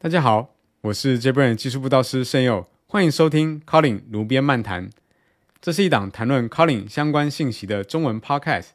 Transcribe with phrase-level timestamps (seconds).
[0.00, 4.88] 大家好，我是 JBrain 技术部导师盛佑，欢迎收听 Calling 炉边漫谈。
[5.60, 8.68] 这是一档谈论 Calling 相关信息的中文 Podcast，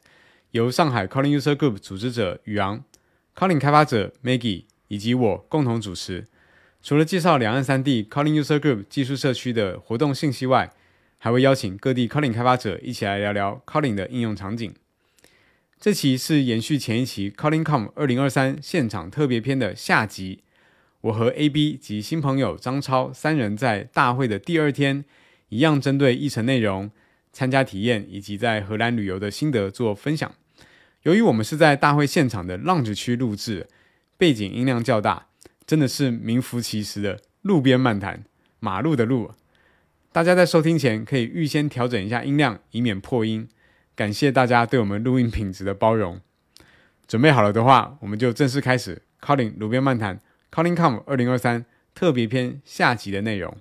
[0.50, 2.84] 由上海 Calling User Group 组织者宇昂、
[3.34, 6.26] Calling 开发者 Maggie 以及我共同主持。
[6.82, 10.70] 除了介绍两岸三地 Calling User Group 技术社区的活动信息外，
[11.16, 14.74] 还会邀请各地 Calling 开发者一起来聊聊 Calling 的应用场景。
[15.80, 20.43] 这期是延续前一期 CallingCom 二零二三现场特别篇的下集。
[21.04, 25.04] 我和 AB 及新朋友张超三人在大会的第二天，
[25.50, 26.90] 一样针对议程内容、
[27.30, 30.34] 参加体验以及在荷兰旅游的心得做分享。
[31.02, 33.66] 由于我们是在大会现场的 lounge 区录制，
[34.16, 35.26] 背景音量较大，
[35.66, 38.24] 真的是名副其实的路边漫谈，
[38.58, 39.30] 马路的路。
[40.10, 43.46] 大家在收听前可以预先调整一下音量，以免破音。
[43.94, 46.18] 感谢大家对我们录音品质的包容。
[47.06, 50.18] 准备好了的话，我们就正式开始 Calling 路边漫谈。
[50.54, 51.64] CallingCom 二零二三
[51.96, 53.52] 特别篇下集的内容。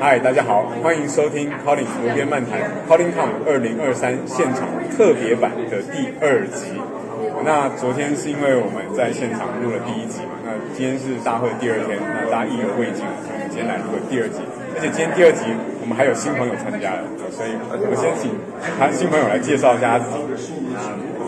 [0.00, 6.95] 嗨，大家好，欢迎收听 Calling 无边漫谈 CallingCom 二零二三现场特别版的第二集。
[7.44, 14.40] 那昨天是因为我们在现场录了第一集嘛，那今天是大会的第二天，那大家意犹未尽，所以我们今天来录第二集。
[14.74, 15.46] 而且今天第二集
[15.80, 17.56] 我们还有新朋友参加了，所以
[17.88, 18.34] 我先请
[18.76, 20.18] 他新朋友来介绍一下自己。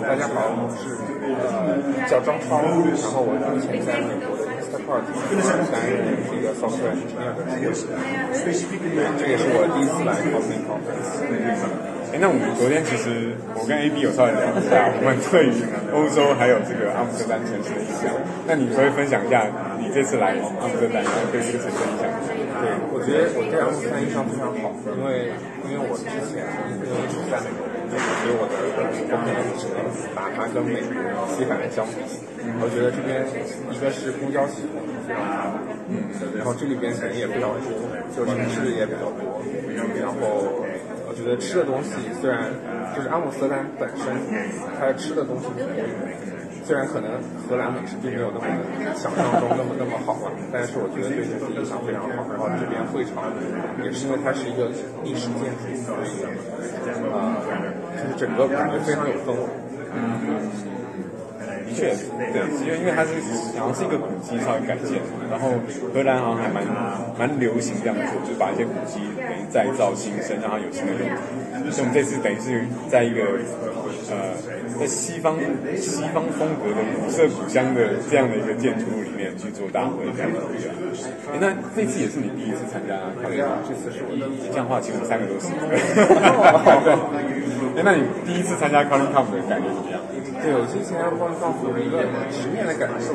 [0.05, 0.97] 大家好，我是
[2.09, 5.05] 叫张超，然后我目前在美国的 Instacart
[5.69, 7.89] 担任这个 software engineer 的工作。
[8.33, 8.53] 对，
[9.17, 11.88] 这也是我第一次来 Cosmic Conference。
[12.09, 15.53] 哎，那我们昨天其实我跟 AB 有稍微聊一下，我们对于
[15.93, 18.09] 欧洲还有这个阿姆斯特丹城市的印象。
[18.49, 19.45] 那你可以分享一下
[19.77, 22.09] 你这次来阿姆斯特丹，对这个城市的印象？
[22.65, 25.29] 对，我觉得我对阿姆斯特丹印象非常好，因为
[25.69, 26.41] 因为我之前
[26.81, 29.85] 因为一直在美国，所以我的我可能只能
[30.17, 30.97] 把它跟美国
[31.29, 32.01] 西海岸相比。
[32.65, 33.21] 我觉得这边
[33.69, 35.61] 一个是公交系统非常发达，
[35.93, 36.09] 嗯，
[36.41, 37.69] 然后这里边人也比较多，
[38.17, 39.45] 就城市也比较多，
[40.01, 40.65] 然后。
[41.19, 41.91] 觉得吃的东西
[42.21, 42.47] 虽然
[42.95, 44.15] 就是阿姆斯特丹本身，
[44.79, 45.47] 它吃的东西
[46.65, 47.11] 虽然可能
[47.49, 48.47] 荷兰美食并没有那么
[48.95, 52.23] 想象中那么那么好吧，但是我觉得对这次印象非常好。
[52.31, 53.35] 然后这边会场
[53.83, 54.71] 也是因为它是一个
[55.03, 56.23] 历史建筑，所以
[57.11, 57.43] 啊，
[57.99, 59.43] 就是整个感觉非常有氛围。
[59.97, 60.47] 嗯。
[61.69, 61.93] 的确，
[62.33, 63.13] 对，因为因为它是
[63.59, 65.53] 好像是一个古迹上改建，然后
[65.93, 66.65] 荷兰好像还蛮
[67.19, 71.17] 蛮流行这样做，就是把一些古迹等于再造新生，让它有新的用途。
[71.71, 73.21] 所以我们这次等于是在一个
[74.11, 74.33] 呃
[74.79, 75.37] 在西方
[75.77, 80.71] 西方风格的古色古香的这样的一个建筑物里面去做大会这样子一个。
[81.33, 82.97] 哎，那这次也是你第一次参加？
[83.27, 84.49] 对啊，这次是我第一次。
[84.51, 85.49] 这样的话，其实我们三个都是。
[85.69, 85.77] 对。
[87.77, 90.01] 哎，那你第一次参加 Calling Cup 的感觉怎么样？
[90.41, 91.99] 对，我之前忘告诉我一个
[92.31, 93.13] 直面的感受，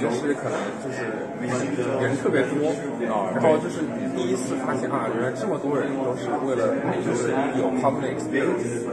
[0.00, 1.04] 就是可能就是
[2.00, 2.72] 人特别多，
[3.36, 3.84] 然后就是
[4.16, 6.72] 第一次发现啊，原来这么多人都是为了
[7.04, 7.28] 就是
[7.60, 8.88] 有 public experience，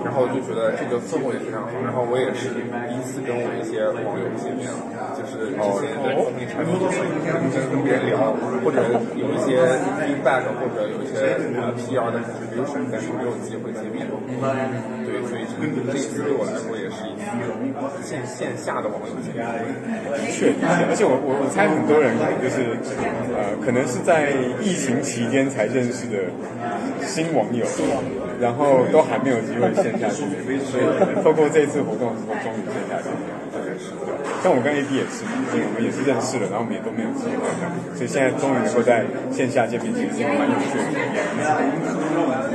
[0.00, 6.14] 然后就觉得这个氛围也非常好，然后我也是第一次跟我一些网友见面了，就是之前在
[6.48, 6.74] 产品
[7.24, 7.28] 跟
[7.70, 8.32] 跟别人聊，
[8.64, 8.82] 或者
[9.14, 9.60] 有一些
[9.98, 14.06] feedback 或者有一些呃 PR 的 contribution，但是没有机会见面，
[15.04, 15.42] 对，所以
[15.90, 16.20] 这一次。
[16.20, 17.26] 对我来说也是一次
[18.04, 19.40] 线线下的网友见面
[20.30, 20.52] 确，
[20.88, 22.76] 而且我我我猜很多人可能就是
[23.32, 26.28] 呃，可能是在疫情期间才认识的
[27.06, 27.64] 新网友，
[28.38, 30.84] 然后都还没有机会线下见面，所以
[31.24, 33.49] 透过这次活动之后，终于线下见面。
[34.42, 37.44] 像我跟 A B 也是嘛，所以我们也是认识了，然后我们也都没有机会，
[37.92, 41.20] 所以现在终于能够在线下见面，其实是蛮有趣的体验。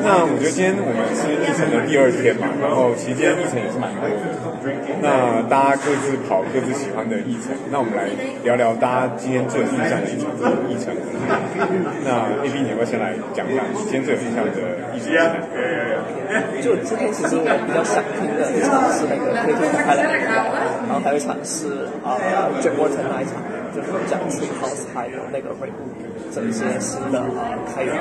[0.01, 4.17] 那我觉得今天我们是议程的第二天嘛，然后期间议程也是蛮多的。
[4.97, 8.09] 那大家各自跑各自喜欢的议程，那我们来
[8.41, 10.25] 聊聊大家今天最有印象的一场
[10.65, 10.89] 议程。
[12.01, 14.49] 那 A B 你要不要先来讲一下你今天最有印象的
[14.97, 15.13] 议程？
[16.61, 20.09] 就今天其实我比较想听的一场是那个 K T 开了，
[20.87, 21.87] 然后还有一场是。
[22.03, 22.17] 啊
[22.61, 23.41] ，Jack Watson 那一场
[23.75, 25.83] 就是讲 Tree House 开的那个回顾，
[26.33, 27.27] 这一些新的啊
[27.73, 27.93] 开源。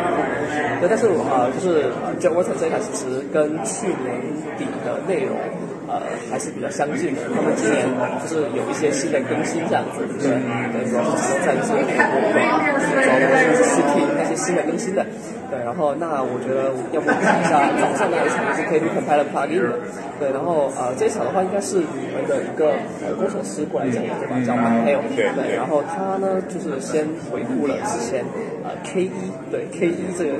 [0.80, 1.90] 对，但是啊，就是
[2.20, 4.20] Jack Watson 这一场其实跟去年
[4.56, 5.36] 底的内容
[5.88, 6.00] 呃
[6.30, 7.22] 还是比较相近的。
[7.34, 7.84] 他们今年
[8.22, 10.30] 就是有一些新的更新这样子，对，
[10.72, 13.18] 对，主要是集中在一些主要
[13.54, 15.04] 是实体那些新的更新的。
[15.50, 19.78] 对，然后那我觉得要不看一下早上那一场就是 K2 Compiler Plugin 的，
[20.18, 22.72] 对，然后呃这一场的话应该是你们的一个
[23.04, 24.34] 呃工程师过来讲的对吧？
[24.42, 28.22] 叫 Mateo，对对，然后他呢就是先回顾了之前
[28.62, 29.10] 呃 K 一
[29.50, 30.32] 对 K 一这个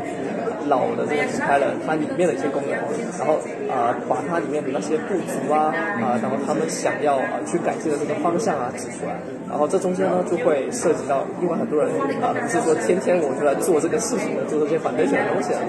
[0.69, 2.76] 老的这个平台了它里面的一些功能，
[3.19, 3.41] 然后
[3.73, 9.17] 啊、呃把它里面的那些不足啊啊、然后他们想要啊去改进的这个方向啊指出来，
[9.54, 15.60] 然后这中间呢就会涉及到，因为很多人啊、不是说天天我就来做这个事情的，做这些 foundation 的东西了，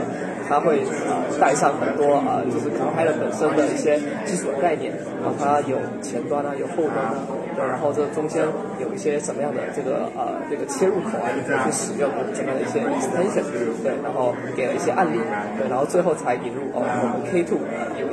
[0.49, 4.91] 他会啊、带上很多啊、就是 compiler 本身的一些基础的概念，
[5.21, 7.13] 啊它有前端啊，有后端啊，
[7.55, 8.41] 对，然后这中间
[8.81, 13.45] 有一些什么样的这个呃这个切入口啊，你可以去使用怎么样的一些 extension，
[13.85, 15.21] 对，然后给了一些案例，
[15.61, 17.61] 对，然后最后才引入哦我们 K two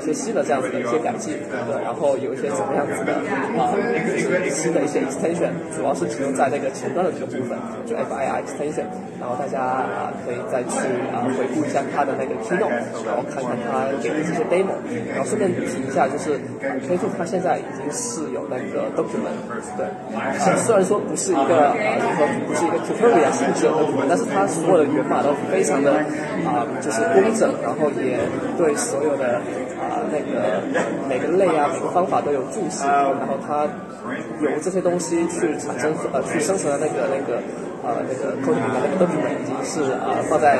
[0.02, 3.14] 一些新的这样子的一些改进，对，然后有一些怎么样子的
[3.54, 7.56] 啊、就是新的一些 extension，主要是集中在那个前端的这个部分，
[7.86, 8.90] 就 FIR extension，
[9.20, 10.74] 然后大家啊、可以再去
[11.14, 12.74] 啊、回顾一下它的那个 keynote，
[13.06, 14.74] 然后看看它给的这些 demo，
[15.08, 19.34] 然后顺便提一下，就是 K2 它现在已经是有那个 document，
[19.76, 19.86] 对，
[20.56, 25.92] 虽然说不是一个啊，就是说不是一个 tutorial 性质的 document，但是它所有的源码都非常的
[26.46, 28.18] 啊，就是工整，然后也
[28.56, 29.40] 对所有的
[29.80, 30.62] 啊那个
[31.08, 33.66] 每个类啊每个方法都有注释，然后它
[34.40, 37.42] 由这些东西去产生呃去生成的那个那个
[37.82, 40.58] 呃那个 code 里面那个 document 已经是啊放在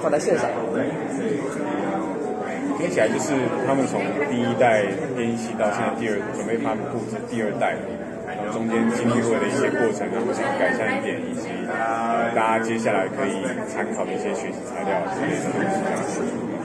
[0.00, 0.48] 放在线上。
[2.78, 3.34] 听起来就是
[3.66, 4.86] 他们从第一代
[5.16, 7.74] 编译器到现在第二准备发布至第二代，
[8.22, 11.50] 然后中间经历过的一些过程啊，或是改善一点，以及
[12.38, 14.94] 大家接下来可以参考的一些学习材料。
[15.10, 15.98] 之类的东西，这样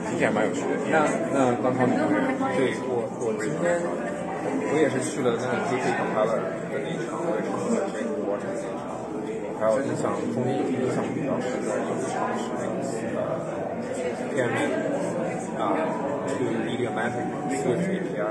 [0.06, 0.78] 听起来蛮有趣的。
[0.86, 1.02] 那
[1.34, 2.06] 那刚刚你们
[2.54, 3.82] 对我，我今天
[4.70, 6.38] 我也是去了那个 GT Compiler
[6.70, 9.02] 的那场，我也是去了 Jake Water 那场，
[9.58, 12.78] 还有印象中印象比较深的有一场是那个
[13.18, 13.74] 呃
[14.30, 14.93] PM
[15.58, 15.74] 啊
[16.26, 18.24] ，to media matter，to API，。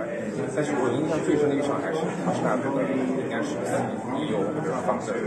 [0.56, 2.66] 但是我印象最深的一场还是，他是来的，
[3.22, 3.80] 应该是，那
[4.14, 5.25] 你也有，我们刚刚放在这里，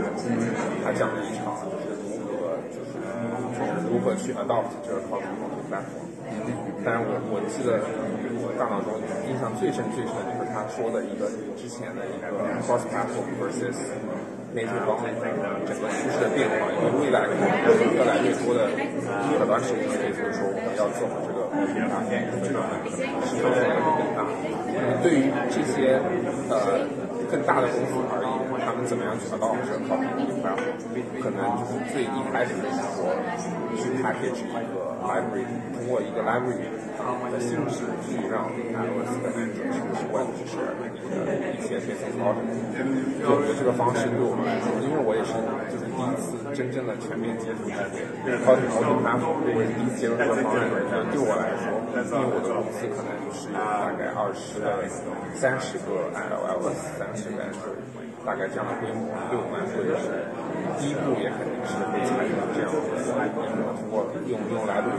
[0.83, 2.99] 他讲的一场就是如何，就是
[3.53, 6.56] 就是如何去 adopt，就是跨平台，明白不？
[6.87, 7.83] 但是我我记得
[8.39, 8.95] 我大脑中
[9.27, 11.27] 印象最深最深的就是他说的一个
[11.59, 12.31] 之前的一个
[12.63, 13.75] cross platform versus
[14.55, 15.19] native b o n d
[15.67, 18.71] 整个趋势的变化，因为未来可能会越来越多的
[19.35, 22.63] 可端实体可以就是说我们要做好这个 open platform，这个
[23.27, 24.23] 市场份额会更大。
[25.03, 25.99] 对于这些
[26.47, 26.87] 呃
[27.29, 30.11] 更大的公司而言，他们怎么样去 adopt 这个 topic，
[30.43, 30.59] 然后
[31.23, 33.15] 可能就是最一开始的时候
[33.79, 36.67] 去 package 一个 library，通过一个 library
[37.31, 40.67] 的形式去让 iOS 跟安卓甚至是 Web 支持的
[41.55, 42.43] 一些 business logic。
[43.23, 45.31] 我觉得这个方式对我们来说，因为我也是
[45.71, 50.67] 就是第一次真正的全面接触这个 cloud computing platform，我也是第一次接触这个方案。
[51.07, 54.83] 对我来说，因为我的公司可能就是有大概二十个、
[55.39, 58.06] 三十个 iOS，三十个 Android。
[58.27, 60.11] 大概这样的规模，对我们来说也是
[60.75, 63.39] 第一步，也肯定是会采用这样的一个
[63.79, 64.91] 通过用用来路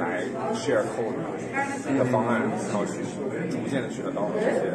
[0.00, 0.24] 来
[0.56, 1.20] share code
[1.98, 3.04] 的方案，然后去
[3.52, 4.72] 逐渐的学到这些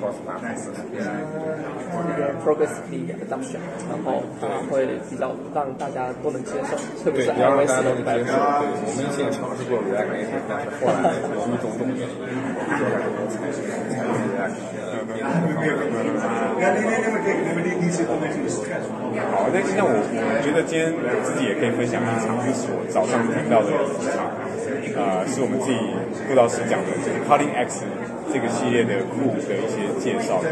[0.00, 8.36] 呃 cross platform 的 progressively adoption，然后啊会比较让大家都能接受，特别对，是比较让 iOS 大家都的能接受。
[8.36, 10.96] 对，我们以前也尝试过 React Native，但是后来
[11.36, 11.66] 我们就
[13.40, 15.02] 还是采采用 React 呃
[15.56, 16.44] Native 的方案。
[19.32, 24.28] 好，那那我我觉得今天我自己也可以分享一场，就是我早上听到的一场，
[24.96, 25.78] 呃，是我们自己
[26.28, 27.84] 顾老师讲的，就是 Calling X
[28.32, 30.50] 这个系列的库的一些介绍的。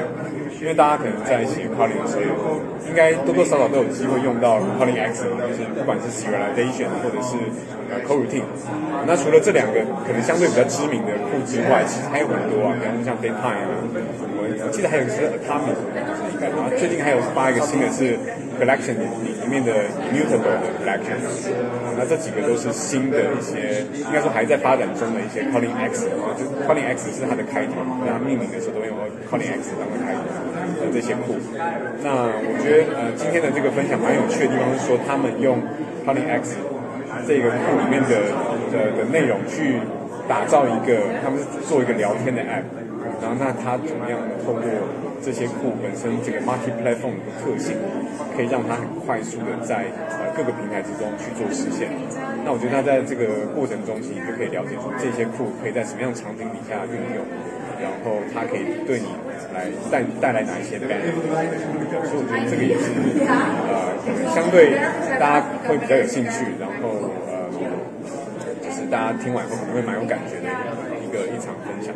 [0.61, 7.37] 因为大家可能在写 Calling 的时候，应该多多少少都有机会用到 Calling X，就是不管是 serialization 或者是
[7.91, 8.49] 呃 coroutine。
[9.07, 13.77] 那除了这两个可能相对比较知名的库之外，其实还有很多啊，比方说像 Daytime 啊，
[14.37, 15.77] 我我记得还有个是 Atomic，
[16.41, 18.17] 然后最近还有发一个新的是
[18.57, 19.73] Collection 里面的
[20.09, 21.21] Mutable 的 Collection，
[21.97, 28.97] 那这几个都是新的一些，应该说还在发展中的一些 Calling X 啊，就 Calling X 是它的开头嘛，那命名的时候都用
[29.29, 30.25] Calling X 当做开头
[30.81, 31.37] 的这些库。
[32.03, 35.61] 那我觉得呃今天的这个分享蛮有趣的地方是说，他们用
[36.07, 36.57] Calling X
[37.27, 38.35] 这个库里面的
[38.75, 39.79] 的的内容去
[40.27, 42.67] 打造一个，他们是做一个聊天的 app，
[43.23, 44.63] 然后那它怎么样透过
[45.23, 47.79] 这些库本身这个 multi platform 的特性，
[48.35, 49.87] 可以让它很快速的在
[50.19, 51.87] 呃各个平台之中去做实现。
[52.45, 57.23] 那我觉得它在这个过程中，其实就可以了解说这些库可以在什么样的场景底下运用。
[57.83, 59.09] 然后它可以对你
[59.53, 62.87] 来带带来哪一些感觉所以我觉得这个也是
[63.69, 64.79] 呃可能相对
[65.19, 66.73] 大家会比较有兴趣，然后
[68.95, 70.47] 大家听完后可能会蛮有感觉的
[71.03, 71.91] 一个一场分享。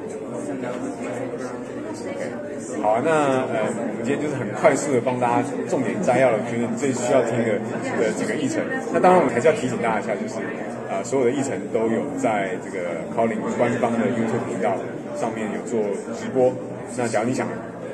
[2.11, 7.55] OK，好啊，那呃我们今天就是很快速的帮大家重点摘要了，觉得最需要听的
[8.03, 8.59] 的几个议程。
[8.93, 10.43] 那当然我们还是要提醒大家一下，就是。
[10.91, 14.73] 呃，所有的议程都有在这个 Calling 官方的 YouTube 频道
[15.15, 15.85] 上面有做
[16.17, 16.51] 直播。
[16.97, 17.47] 那假如你想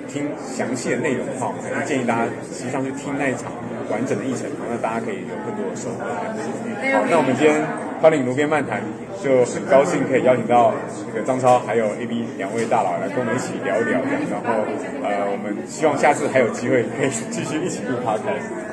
[0.07, 3.51] 听详细的内容的话，我还是建议大家实际上去听那一场
[3.91, 6.07] 完整的议程，那大家可以有更多的收获。
[6.07, 7.59] 好，那我们今天
[8.03, 8.83] Calling 炉边漫谈
[9.23, 10.75] 就很高兴可以邀请到
[11.09, 14.65] 那个张超还有 AB 两位大佬来跟我们一起聊一聊，然后
[15.03, 18.65] 呃，我们希望下次还有机会可以继续一起录 Podcast。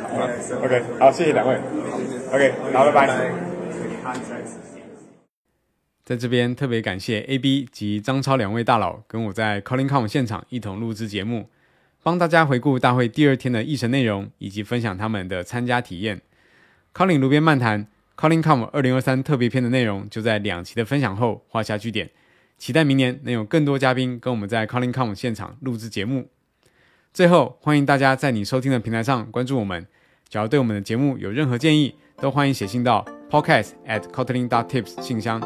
[0.63, 1.55] OK，好，谢谢两位。
[2.33, 3.31] OK，好，拜拜。
[6.03, 11.47] 在这边特别感谢 AB 及张超两位大佬跟我在 Calling Com 现场一同录制节目，
[12.03, 16.19] 帮大家回顾大会第二天的议程内容，以及分享他们的参加体验。
[16.93, 17.87] Calling 炉边漫谈
[18.17, 22.09] CallingCon 二零二三特别篇的内容就在两期的分享后画下句点，
[22.57, 26.29] 期待明年能有更多嘉宾跟我们在 CallingCon 现场录制节目。
[27.13, 29.85] 最后，欢迎大家在你收听的平台上关注我们。
[30.29, 35.41] 只要对我们的节目有任何建议，都欢迎写信到 podcast at kotlin dot tips 信箱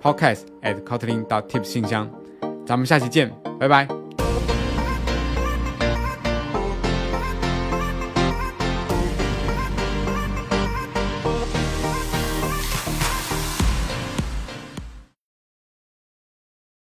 [0.00, 2.10] ，podcast at kotlin dot tips 信箱，
[2.64, 3.30] 咱们下期见，
[3.60, 3.97] 拜拜。